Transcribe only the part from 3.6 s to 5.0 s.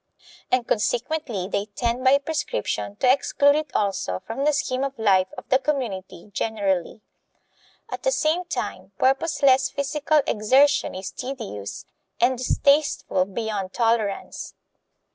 also from the scheme of